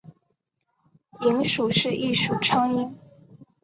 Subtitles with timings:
[1.19, 2.91] 蝇属是一属苍蝇。